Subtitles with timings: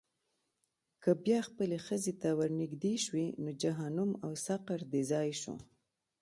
[1.03, 5.55] که بیا خپلې ښځې ته ورنېږدې شوې، نو جهنم او سقر دې ځای شو.